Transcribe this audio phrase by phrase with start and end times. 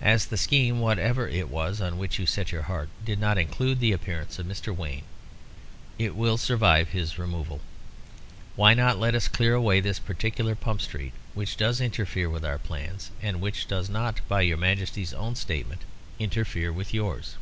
[0.00, 3.78] As the scheme, whatever it was, on which you set your heart did not include
[3.78, 4.74] the appearance of Mr.
[4.74, 5.04] Wayne,
[6.00, 7.60] it will survive his removal.
[8.56, 12.58] Why not let us clear away this particular Pump Street, which does interfere with our
[12.58, 15.82] plans, and which does not, by your Majesty's own statement,
[16.18, 17.36] interfere with yours."